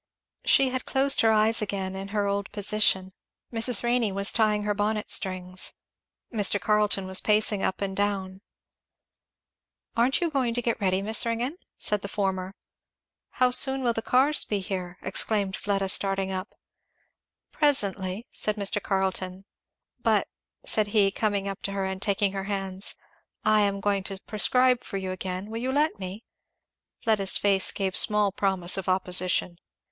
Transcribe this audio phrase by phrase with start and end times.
[0.43, 3.13] She had closed her eyes again in her old position.
[3.53, 3.83] Mrs.
[3.83, 5.73] Renney was tying her bonnet strings.
[6.33, 6.59] Mr.
[6.59, 8.41] Carleton was pacing up and down.
[9.95, 12.55] "Aren't you going to get ready, Miss Ringgan?" said the former.
[13.33, 16.55] "How soon will the cars be here?" exclaimed Fleda starting up.
[17.51, 18.81] "Presently," said Mr.
[18.81, 19.45] Carleton;
[19.99, 20.27] "but,"
[20.65, 22.95] said he, coming up to her and taking her hands,
[23.45, 26.25] "I am going to prescribe for you again will you let me?"
[27.03, 29.59] Fleda's face gave small promise of opposition.